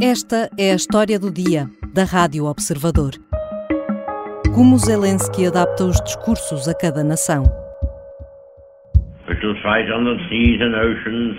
[0.00, 3.10] Esta é a história do dia da Rádio Observador.
[4.54, 7.42] Como Zelensky adapta os discursos a cada nação.
[9.26, 11.36] We shall fight on the seas and oceans.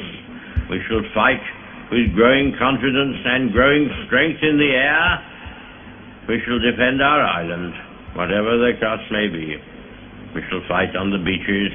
[0.70, 1.42] We shall fight
[1.90, 5.24] with growing confidence and growing strength in the air.
[6.28, 7.74] We shall defend our island,
[8.14, 9.56] whatever the cost may be.
[10.36, 11.72] We shall fight on the beaches.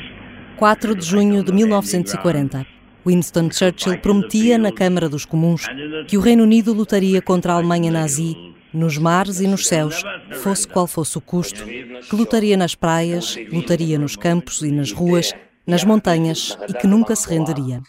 [0.58, 2.66] 4 de junho de 1940.
[3.06, 5.66] Winston Churchill prometia na Câmara dos Comuns
[6.06, 10.02] que o Reino Unido lutaria contra a Alemanha nazi nos mares e nos céus,
[10.32, 15.32] fosse qual fosse o custo, que lutaria nas praias, lutaria nos campos e nas ruas,
[15.64, 17.80] nas montanhas e que nunca se renderia.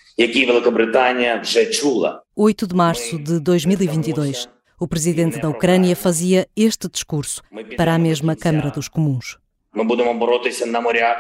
[2.36, 4.48] 8 de março de 2022,
[4.80, 7.42] o presidente da Ucrânia fazia este discurso
[7.76, 9.38] para a mesma Câmara dos Comuns.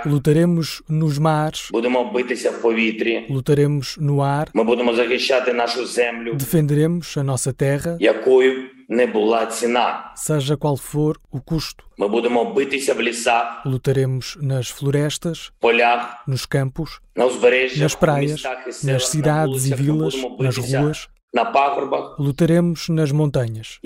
[0.05, 1.69] Lutaremos nos mares.
[3.29, 4.49] Lutaremos no ar.
[6.35, 7.97] Defenderemos a nossa terra.
[10.15, 11.83] Seja qual for o custo.
[13.65, 15.51] Lutaremos nas florestas,
[16.27, 16.99] nos campos,
[17.77, 18.43] nas praias,
[18.83, 21.07] nas cidades e vilas, nas ruas.
[22.19, 23.79] Lutaremos nas montanhas.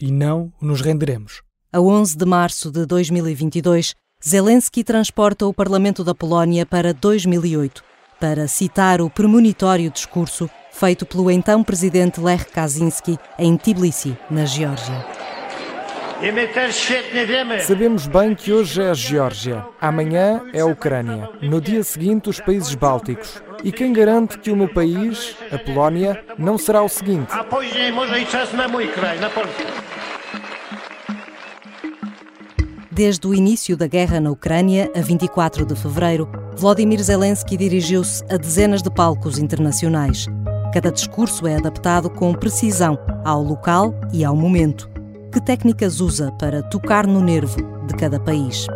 [0.00, 1.42] E não nos renderemos.
[1.70, 3.94] A 11 de março de 2022,
[4.26, 7.84] Zelensky transporta o Parlamento da Polónia para 2008
[8.18, 15.04] para citar o premonitório discurso feito pelo então presidente Lech Kaczynski em Tbilisi, na Geórgia.
[17.60, 22.40] Sabemos bem que hoje é a Geórgia, amanhã é a Ucrânia, no dia seguinte os
[22.40, 23.42] países bálticos.
[23.62, 27.30] E quem garante que o meu país, a Polónia, não será o seguinte?
[32.98, 38.36] Desde o início da guerra na Ucrânia, a 24 de fevereiro, Vladimir Zelensky dirigiu-se a
[38.36, 40.26] dezenas de palcos internacionais.
[40.74, 44.90] Cada discurso é adaptado com precisão ao local e ao momento.
[45.32, 48.66] Que técnicas usa para tocar no nervo de cada país?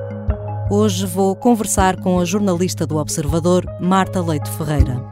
[0.71, 5.03] Hoje vou conversar com a jornalista do Observador, Marta Leite Ferreira.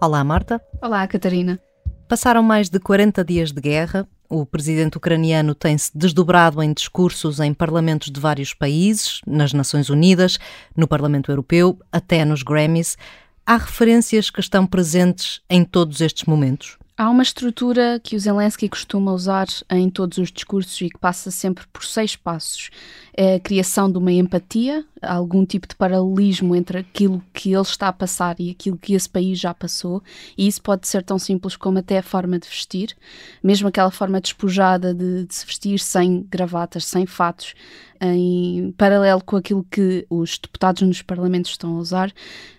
[0.00, 0.58] Olá, Marta.
[0.80, 1.60] Olá, Catarina.
[2.08, 7.54] Passaram mais de 40 dias de guerra, o presidente ucraniano tem-se desdobrado em discursos em
[7.54, 10.38] parlamentos de vários países, nas Nações Unidas,
[10.76, 12.98] no Parlamento Europeu, até nos Grammys.
[13.46, 16.76] Há referências que estão presentes em todos estes momentos?
[17.00, 21.30] Há uma estrutura que o Zelensky costuma usar em todos os discursos e que passa
[21.30, 22.70] sempre por seis passos.
[23.16, 27.86] É a criação de uma empatia, algum tipo de paralelismo entre aquilo que ele está
[27.86, 30.02] a passar e aquilo que esse país já passou,
[30.36, 32.96] e isso pode ser tão simples como até a forma de vestir,
[33.44, 37.54] mesmo aquela forma despojada de, de se vestir sem gravatas, sem fatos,
[38.00, 42.12] em paralelo com aquilo que os deputados nos parlamentos estão a usar,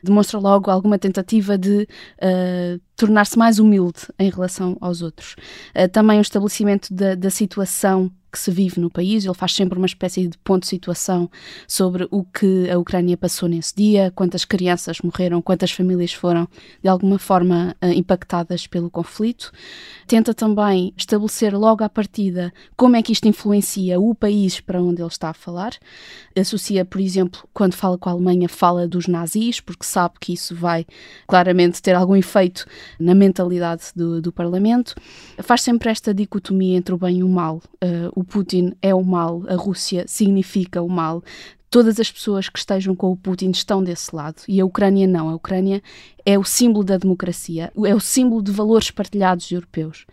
[0.04, 1.88] demonstra logo alguma tentativa de
[2.22, 5.36] uh, tornar-se mais humilde em relação aos outros.
[5.76, 9.26] Uh, também o estabelecimento da, da situação que se vive no país.
[9.26, 11.30] Ele faz sempre uma espécie de ponto de situação
[11.68, 16.48] sobre o que a Ucrânia passou nesse dia, quantas crianças morreram, quantas famílias foram
[16.82, 19.52] de alguma forma eh, impactadas pelo conflito.
[20.08, 25.02] Tenta também estabelecer logo à partida como é que isto influencia o país para onde
[25.02, 25.74] ele está a falar.
[26.38, 30.56] Associa, por exemplo, quando fala com a Alemanha, fala dos nazis, porque sabe que isso
[30.56, 30.86] vai
[31.28, 32.66] claramente ter algum efeito
[33.00, 34.96] na mentalidade do, do Parlamento.
[35.40, 37.62] Faz sempre esta dicotomia entre o bem e o mal.
[37.84, 41.24] Uh, o Putin é o mal, a Rússia significa o mal.
[41.70, 45.30] Todas as pessoas que estejam com o Putin estão desse lado e a Ucrânia não.
[45.30, 45.84] A Ucrânia
[46.26, 50.06] é o símbolo da democracia, é o símbolo de valores partilhados europeus.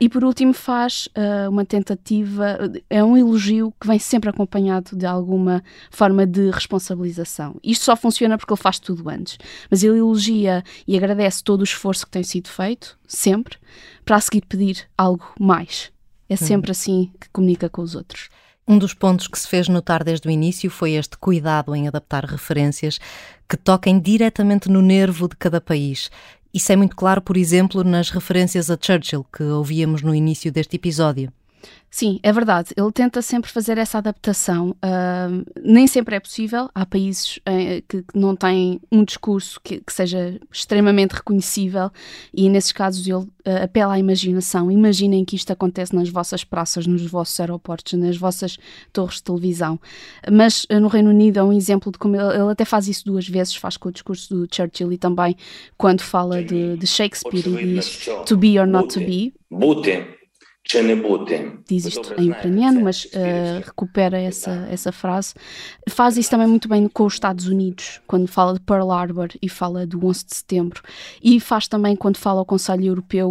[0.00, 5.06] E por último, faz uh, uma tentativa, é um elogio que vem sempre acompanhado de
[5.06, 7.56] alguma forma de responsabilização.
[7.62, 9.38] Isto só funciona porque ele faz tudo antes,
[9.70, 13.56] mas ele elogia e agradece todo o esforço que tem sido feito, sempre,
[14.04, 15.90] para a seguir pedir algo mais.
[16.28, 16.36] É hum.
[16.36, 18.28] sempre assim que comunica com os outros.
[18.66, 22.24] Um dos pontos que se fez notar desde o início foi este cuidado em adaptar
[22.24, 23.00] referências
[23.48, 26.10] que toquem diretamente no nervo de cada país.
[26.52, 30.76] Isso é muito claro, por exemplo, nas referências a Churchill que ouvíamos no início deste
[30.76, 31.32] episódio.
[31.90, 32.74] Sim, é verdade.
[32.76, 34.70] Ele tenta sempre fazer essa adaptação.
[34.70, 36.68] Uh, nem sempre é possível.
[36.74, 41.90] Há países uh, que, não têm um discurso que, que, seja extremamente reconhecível
[42.32, 44.70] e, nesses casos, ele uh, apela à imaginação.
[44.70, 48.58] Imaginem que isto acontece nas vossas praças, nos vossos aeroportos, nas vossas
[48.92, 49.80] torres de televisão.
[50.30, 53.06] Mas uh, no Reino Unido é um exemplo de como ele, ele, até faz isso
[53.06, 53.56] duas vezes.
[53.56, 55.34] Faz com o discurso do Churchill e também
[55.78, 59.32] quando fala de, de Shakespeare e diz to be or not to be.
[61.66, 65.32] Diz isto em ucraniano, mas uh, recupera essa, essa frase.
[65.88, 69.48] Faz isso também muito bem com os Estados Unidos, quando fala de Pearl Harbor e
[69.48, 70.82] fala do 11 de setembro.
[71.22, 73.30] E faz também quando fala ao Conselho Europeu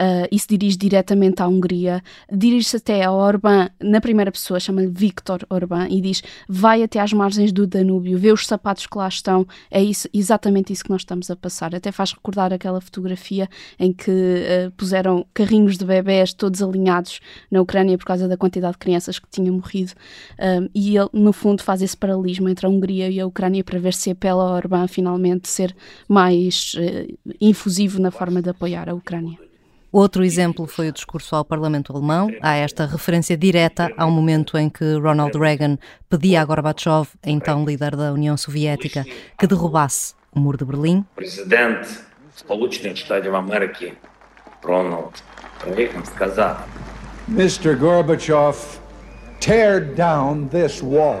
[0.00, 2.02] uh, e se dirige diretamente à Hungria.
[2.32, 7.12] Dirige-se até a Orbán, na primeira pessoa, chama-lhe Viktor Orbán, e diz: vai até às
[7.12, 9.46] margens do Danúbio, vê os sapatos que lá estão.
[9.70, 11.74] É isso, exatamente isso que nós estamos a passar.
[11.74, 13.46] Até faz recordar aquela fotografia
[13.78, 17.20] em que uh, puseram carrinhos de bebés todos alinhados
[17.50, 19.92] na Ucrânia por causa da quantidade de crianças que tinha morrido.
[20.38, 23.78] Um, e ele, no fundo, faz esse paralelismo entre a Hungria e a Ucrânia para
[23.78, 25.74] ver se apela ao Orbán finalmente ser
[26.08, 29.38] mais uh, infusivo na forma de apoiar a Ucrânia.
[29.90, 32.30] Outro exemplo foi o discurso ao Parlamento Alemão.
[32.42, 35.78] Há esta referência direta ao momento em que Ronald Reagan
[36.10, 39.06] pedia a Gorbachev, então líder da União Soviética,
[39.38, 41.06] que derrubasse o muro de Berlim.
[41.16, 41.88] Presidente
[42.26, 43.92] dos Estados Unidos da América,
[44.62, 45.22] Ronald
[47.28, 47.76] Mr.
[47.76, 48.78] Gorbachev,
[49.40, 51.20] tear down this wall.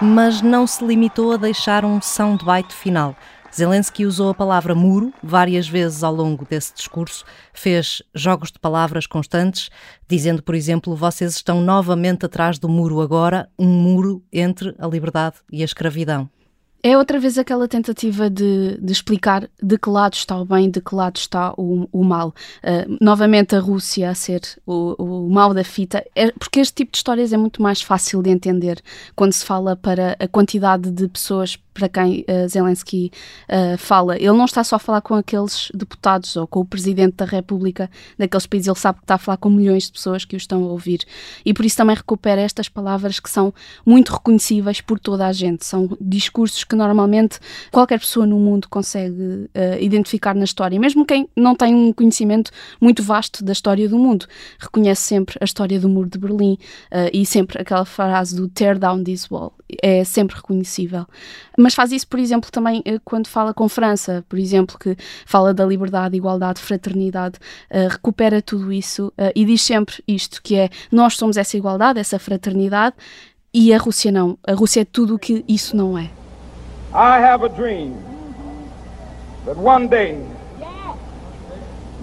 [0.00, 3.14] Mas não se limitou a deixar um soundbite final.
[3.54, 9.06] Zelensky usou a palavra muro várias vezes ao longo desse discurso, fez jogos de palavras
[9.06, 9.70] constantes,
[10.08, 15.36] dizendo, por exemplo, vocês estão novamente atrás do muro agora, um muro entre a liberdade
[15.52, 16.30] e a escravidão.
[16.82, 20.80] É outra vez aquela tentativa de, de, explicar de que lado está o bem, de
[20.80, 22.28] que lado está o, o mal.
[22.64, 26.92] Uh, novamente a Rússia a ser o, o mal da fita, é, porque este tipo
[26.92, 28.80] de histórias é muito mais fácil de entender
[29.14, 33.12] quando se fala para a quantidade de pessoas para quem uh, Zelensky
[33.48, 34.16] uh, fala.
[34.16, 37.90] Ele não está só a falar com aqueles deputados ou com o presidente da República
[38.18, 40.64] daqueles países, ele sabe que está a falar com milhões de pessoas que o estão
[40.64, 41.04] a ouvir.
[41.44, 43.52] E por isso também recupera estas palavras que são
[43.84, 45.64] muito reconhecíveis por toda a gente.
[45.64, 47.38] São discursos que normalmente
[47.70, 49.48] qualquer pessoa no mundo consegue uh,
[49.80, 52.50] identificar na história, mesmo quem não tem um conhecimento
[52.80, 54.26] muito vasto da história do mundo.
[54.58, 56.58] Reconhece sempre a história do Muro de Berlim
[57.12, 59.54] e sempre aquela frase do tear down this wall.
[59.82, 61.06] É sempre reconhecível.
[61.56, 64.96] Mas mas faz isso, por exemplo, também eh, quando fala com França, por exemplo, que
[65.24, 67.38] fala da liberdade, igualdade, fraternidade,
[67.70, 72.00] uh, recupera tudo isso uh, e diz sempre isto, que é nós somos essa igualdade,
[72.00, 72.96] essa fraternidade
[73.54, 74.36] e a Rússia não.
[74.44, 76.10] A Rússia é tudo o que isso não é.
[76.92, 77.94] I have a dream
[79.46, 80.18] that one day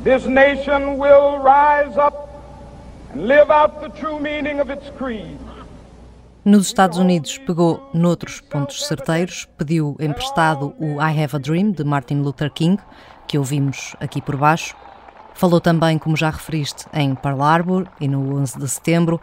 [0.01, 2.30] this nation will rise up
[3.12, 5.38] and live out the true meaning of its creed.
[6.45, 11.84] Nos Estados Unidos pegou noutros pontos certeiros, pediu emprestado o I Have a Dream de
[11.84, 12.81] Martin Luther King,
[13.28, 14.74] que ouvimos aqui por baixo.
[15.34, 19.19] Falou também, como já referiste, em Pearl Harbor e no 11 de setembro.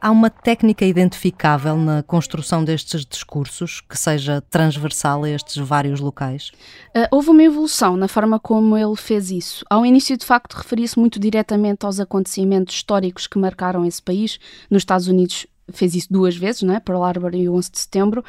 [0.00, 6.52] Há uma técnica identificável na construção destes discursos que seja transversal a estes vários locais?
[6.94, 9.64] Uh, houve uma evolução na forma como ele fez isso.
[9.70, 14.38] Ao início, de facto, referia-se muito diretamente aos acontecimentos históricos que marcaram esse país.
[14.70, 16.80] Nos Estados Unidos, fez isso duas vezes, não é?
[16.80, 18.24] Pearl Harbor e o 11 de setembro.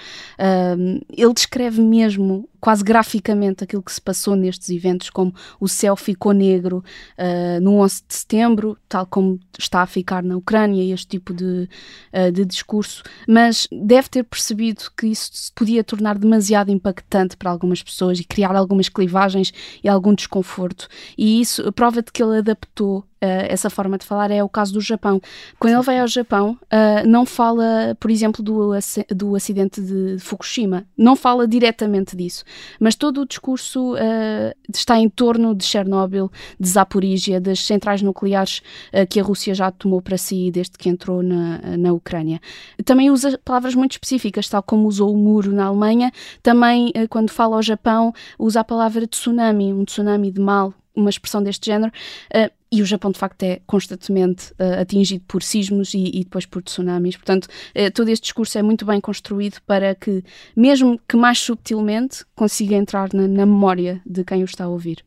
[0.77, 5.95] Um, ele descreve mesmo quase graficamente aquilo que se passou nestes eventos, como o céu
[5.95, 6.83] ficou negro
[7.17, 11.69] uh, no 11 de setembro, tal como está a ficar na Ucrânia, este tipo de,
[12.13, 17.51] uh, de discurso, mas deve ter percebido que isso se podia tornar demasiado impactante para
[17.51, 20.87] algumas pessoas e criar algumas clivagens e algum desconforto.
[21.17, 24.71] E isso, prova de que ele adaptou Uh, essa forma de falar é o caso
[24.71, 25.19] do Japão.
[25.57, 28.73] Quando ele vai ao Japão, uh, não fala, por exemplo, do,
[29.09, 32.45] do acidente de Fukushima, não fala diretamente disso
[32.79, 38.61] mas todo o discurso uh, está em torno de Chernobyl, de Zaporizhia, das centrais nucleares
[38.93, 42.39] uh, que a Rússia já tomou para si desde que entrou na, na Ucrânia.
[42.85, 47.29] Também usa palavras muito específicas, tal como usou o muro na Alemanha, também uh, quando
[47.29, 51.91] fala ao Japão usa a palavra tsunami, um tsunami de mal, uma expressão deste género.
[52.33, 56.45] Uh, e o Japão, de facto, é constantemente uh, atingido por sismos e, e, depois
[56.45, 57.15] por tsunamis.
[57.15, 60.23] Portanto, uh, todo este discurso é muito bem construído para que,
[60.55, 65.05] mesmo que mais subtilmente, consiga entrar na, na memória de quem o está a ouvir.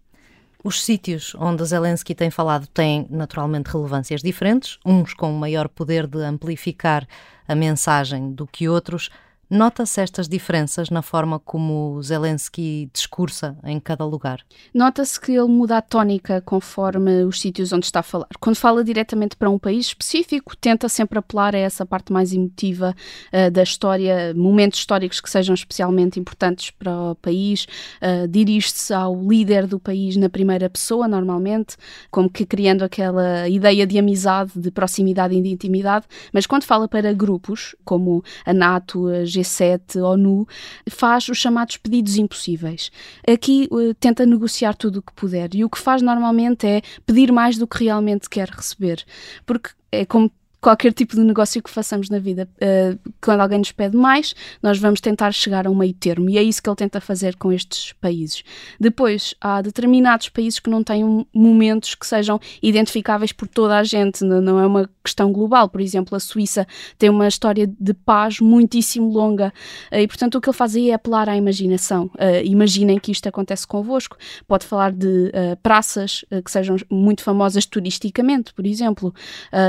[0.62, 6.18] Os sítios onde Zelensky tem falado têm naturalmente relevâncias diferentes, uns com maior poder de
[6.18, 7.06] amplificar
[7.48, 9.08] a mensagem do que outros.
[9.50, 14.44] Nota-se estas diferenças na forma como Zelensky discursa em cada lugar?
[14.72, 18.28] Nota-se que ele muda a tónica conforme os sítios onde está a falar.
[18.38, 22.94] Quando fala diretamente para um país específico, tenta sempre apelar a essa parte mais emotiva
[23.32, 27.66] uh, da história, momentos históricos que sejam especialmente importantes para o país.
[28.00, 31.76] Uh, Dirige-se ao líder do país na primeira pessoa, normalmente,
[32.08, 36.06] como que criando aquela ideia de amizade, de proximidade e de intimidade.
[36.32, 40.46] Mas quando fala para grupos, como a NATO, a G G7, ONU,
[40.88, 42.90] faz os chamados pedidos impossíveis.
[43.26, 47.32] Aqui uh, tenta negociar tudo o que puder e o que faz normalmente é pedir
[47.32, 49.04] mais do que realmente quer receber.
[49.44, 50.30] Porque é como
[50.60, 52.48] qualquer tipo de negócio que façamos na vida.
[52.56, 56.36] Uh, quando alguém nos pede mais, nós vamos tentar chegar a um meio termo e
[56.36, 58.44] é isso que ele tenta fazer com estes países.
[58.78, 64.22] Depois, há determinados países que não têm momentos que sejam identificáveis por toda a gente,
[64.24, 65.68] não é uma questão global.
[65.68, 66.66] Por exemplo, a Suíça
[66.98, 69.52] tem uma história de paz muitíssimo longa
[69.90, 72.10] uh, e, portanto, o que ele faz aí é apelar à imaginação.
[72.14, 74.16] Uh, imaginem que isto acontece convosco.
[74.46, 75.30] Pode falar de
[75.62, 79.14] praças que sejam muito famosas turisticamente, por exemplo,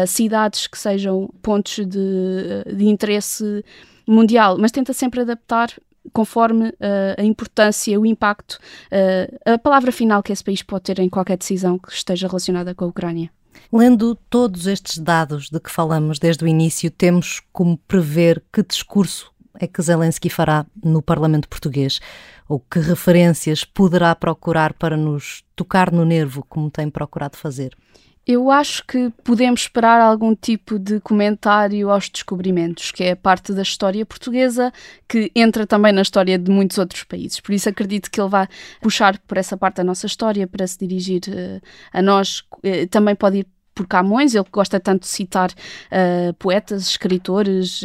[0.07, 3.63] cidades que sejam pontos de, de interesse
[4.07, 5.71] mundial, mas tenta sempre adaptar
[6.11, 6.73] conforme uh,
[7.17, 8.59] a importância, o impacto,
[8.91, 12.73] uh, a palavra final que esse país pode ter em qualquer decisão que esteja relacionada
[12.73, 13.31] com a Ucrânia.
[13.71, 19.31] Lendo todos estes dados de que falamos desde o início, temos como prever que discurso
[19.59, 21.99] é que Zelensky fará no Parlamento português?
[22.47, 27.75] Ou que referências poderá procurar para nos tocar no nervo, como tem procurado fazer?
[28.25, 33.63] Eu acho que podemos esperar algum tipo de comentário aos descobrimentos, que é parte da
[33.63, 34.71] história portuguesa,
[35.07, 37.39] que entra também na história de muitos outros países.
[37.39, 38.47] Por isso acredito que ele vai
[38.79, 41.61] puxar por essa parte da nossa história para se dirigir uh,
[41.91, 42.41] a nós.
[42.63, 47.81] Uh, também pode ir por Camões, ele gosta tanto de citar uh, poetas, escritores,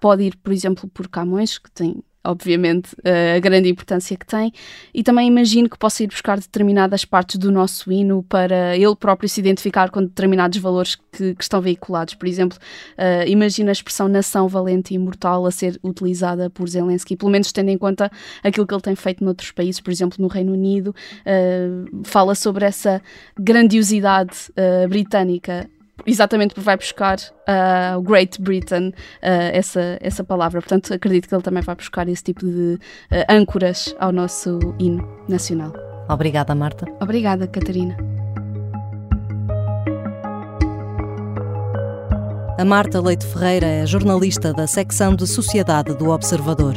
[0.00, 2.94] pode ir, por exemplo, por Camões, que tem obviamente,
[3.36, 4.52] a grande importância que tem,
[4.92, 9.28] e também imagino que possa ir buscar determinadas partes do nosso hino para ele próprio
[9.28, 12.14] se identificar com determinados valores que, que estão veiculados.
[12.14, 12.58] Por exemplo,
[12.98, 17.52] uh, imagina a expressão nação valente e imortal a ser utilizada por Zelensky, pelo menos
[17.52, 18.10] tendo em conta
[18.42, 22.64] aquilo que ele tem feito noutros países, por exemplo, no Reino Unido, uh, fala sobre
[22.64, 23.00] essa
[23.38, 25.68] grandiosidade uh, britânica
[26.06, 28.92] exatamente porque vai buscar uh, Great Britain, uh,
[29.52, 30.60] essa, essa palavra.
[30.60, 32.78] Portanto, acredito que ele também vai buscar esse tipo de
[33.10, 35.72] uh, âncoras ao nosso hino nacional.
[36.08, 36.86] Obrigada, Marta.
[37.00, 37.96] Obrigada, Catarina.
[42.58, 46.74] A Marta Leite Ferreira é jornalista da secção de Sociedade do Observador.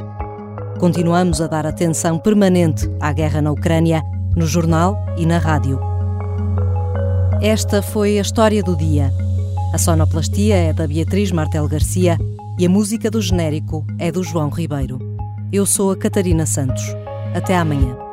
[0.78, 4.02] Continuamos a dar atenção permanente à guerra na Ucrânia,
[4.36, 5.89] no jornal e na rádio.
[7.42, 9.14] Esta foi a história do dia.
[9.74, 12.18] A sonoplastia é da Beatriz Martel Garcia
[12.60, 15.00] e a música do genérico é do João Ribeiro.
[15.50, 16.84] Eu sou a Catarina Santos.
[17.34, 18.09] Até amanhã.